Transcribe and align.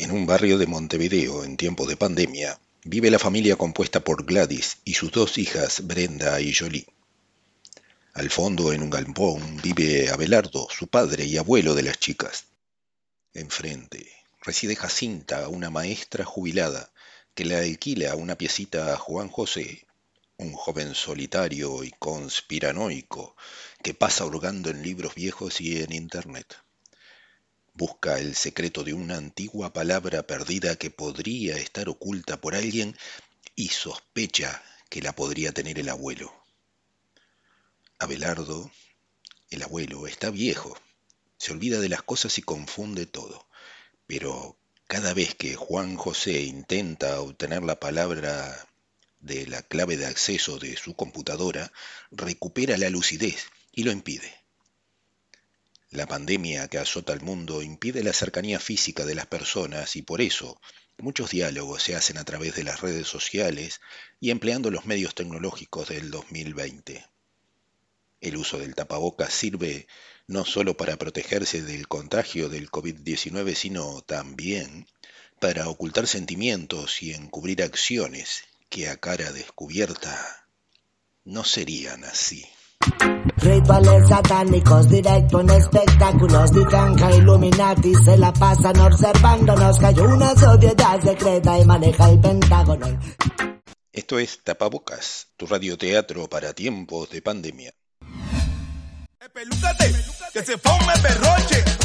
En 0.00 0.12
un 0.12 0.26
barrio 0.26 0.58
de 0.58 0.68
Montevideo, 0.68 1.42
en 1.42 1.56
tiempo 1.56 1.84
de 1.84 1.96
pandemia, 1.96 2.60
vive 2.84 3.10
la 3.10 3.18
familia 3.18 3.56
compuesta 3.56 3.98
por 3.98 4.24
Gladys 4.24 4.78
y 4.84 4.94
sus 4.94 5.10
dos 5.10 5.38
hijas, 5.38 5.88
Brenda 5.88 6.40
y 6.40 6.54
Jolie. 6.54 6.86
Al 8.14 8.30
fondo, 8.30 8.72
en 8.72 8.84
un 8.84 8.90
galpón, 8.90 9.60
vive 9.60 10.08
Abelardo, 10.08 10.68
su 10.70 10.86
padre 10.86 11.24
y 11.24 11.36
abuelo 11.36 11.74
de 11.74 11.82
las 11.82 11.98
chicas. 11.98 12.44
Enfrente, 13.34 14.08
reside 14.40 14.76
Jacinta, 14.76 15.48
una 15.48 15.68
maestra 15.68 16.24
jubilada, 16.24 16.92
que 17.34 17.44
le 17.44 17.56
alquila 17.56 18.14
una 18.14 18.38
piecita 18.38 18.94
a 18.94 18.96
Juan 18.98 19.28
José, 19.28 19.84
un 20.36 20.52
joven 20.52 20.94
solitario 20.94 21.82
y 21.82 21.90
conspiranoico 21.90 23.34
que 23.82 23.94
pasa 23.94 24.24
hurgando 24.26 24.70
en 24.70 24.80
libros 24.80 25.16
viejos 25.16 25.60
y 25.60 25.82
en 25.82 25.92
Internet. 25.92 26.54
Busca 27.78 28.18
el 28.18 28.34
secreto 28.34 28.82
de 28.82 28.92
una 28.92 29.18
antigua 29.18 29.72
palabra 29.72 30.26
perdida 30.26 30.74
que 30.74 30.90
podría 30.90 31.58
estar 31.58 31.88
oculta 31.88 32.40
por 32.40 32.56
alguien 32.56 32.96
y 33.54 33.68
sospecha 33.68 34.64
que 34.90 35.00
la 35.00 35.14
podría 35.14 35.52
tener 35.52 35.78
el 35.78 35.88
abuelo. 35.88 36.34
Abelardo, 38.00 38.72
el 39.50 39.62
abuelo, 39.62 40.08
está 40.08 40.30
viejo, 40.30 40.76
se 41.36 41.52
olvida 41.52 41.78
de 41.78 41.88
las 41.88 42.02
cosas 42.02 42.36
y 42.38 42.42
confunde 42.42 43.06
todo, 43.06 43.46
pero 44.08 44.58
cada 44.88 45.14
vez 45.14 45.36
que 45.36 45.54
Juan 45.54 45.94
José 45.94 46.42
intenta 46.42 47.20
obtener 47.20 47.62
la 47.62 47.78
palabra 47.78 48.66
de 49.20 49.46
la 49.46 49.62
clave 49.62 49.96
de 49.96 50.06
acceso 50.06 50.58
de 50.58 50.76
su 50.76 50.96
computadora, 50.96 51.70
recupera 52.10 52.76
la 52.76 52.90
lucidez 52.90 53.46
y 53.70 53.84
lo 53.84 53.92
impide. 53.92 54.47
La 55.90 56.06
pandemia 56.06 56.68
que 56.68 56.76
azota 56.76 57.14
al 57.14 57.22
mundo 57.22 57.62
impide 57.62 58.02
la 58.02 58.12
cercanía 58.12 58.60
física 58.60 59.06
de 59.06 59.14
las 59.14 59.26
personas 59.26 59.96
y 59.96 60.02
por 60.02 60.20
eso 60.20 60.60
muchos 60.98 61.30
diálogos 61.30 61.82
se 61.82 61.96
hacen 61.96 62.18
a 62.18 62.24
través 62.24 62.54
de 62.56 62.62
las 62.64 62.82
redes 62.82 63.08
sociales 63.08 63.80
y 64.20 64.30
empleando 64.30 64.70
los 64.70 64.84
medios 64.84 65.14
tecnológicos 65.14 65.88
del 65.88 66.10
2020. 66.10 67.06
El 68.20 68.36
uso 68.36 68.58
del 68.58 68.74
tapabocas 68.74 69.32
sirve 69.32 69.86
no 70.26 70.44
solo 70.44 70.76
para 70.76 70.98
protegerse 70.98 71.62
del 71.62 71.88
contagio 71.88 72.50
del 72.50 72.70
COVID-19, 72.70 73.54
sino 73.54 74.02
también 74.02 74.86
para 75.40 75.68
ocultar 75.68 76.06
sentimientos 76.06 77.02
y 77.02 77.14
encubrir 77.14 77.62
acciones 77.62 78.42
que 78.68 78.88
a 78.88 78.98
cara 78.98 79.32
descubierta 79.32 80.46
no 81.24 81.44
serían 81.44 82.04
así. 82.04 82.44
Rituales 83.36 84.08
satánicos, 84.08 84.88
directo 84.88 85.40
en 85.40 85.50
espectáculos, 85.50 86.52
Dicanja 86.52 87.10
Illuminati 87.12 87.94
se 87.94 88.16
la 88.18 88.32
pasan 88.32 88.78
observándonos. 88.80 89.78
Cayó 89.78 90.04
una 90.04 90.34
sociedad 90.34 91.00
secreta 91.00 91.58
y 91.58 91.64
maneja 91.64 92.10
el 92.10 92.20
Pentágono. 92.20 92.98
Esto 93.92 94.18
es 94.18 94.42
Tapabocas, 94.44 95.28
tu 95.36 95.46
radioteatro 95.46 96.28
para 96.28 96.52
tiempos 96.52 97.10
de 97.10 97.22
pandemia. 97.22 97.72
Pelúcate, 99.32 99.94
que 100.32 100.42
se 100.44 100.58
forme 100.58 100.92
perroche. 101.02 101.77